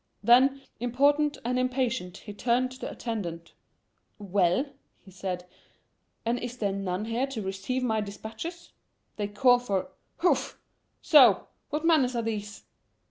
[0.23, 3.53] Then, important and impatient, he turned to the attendant.
[4.17, 4.65] "Well,"
[5.05, 5.45] he said,
[6.25, 8.71] "and is there none here to receive my dispatches?
[9.17, 9.91] They call for
[10.23, 10.57] houf!
[11.03, 11.49] so!
[11.69, 12.63] what manners are these?"